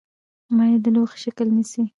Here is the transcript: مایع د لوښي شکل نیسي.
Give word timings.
مایع 0.55 0.77
د 0.83 0.85
لوښي 0.95 1.17
شکل 1.23 1.47
نیسي. 1.55 1.81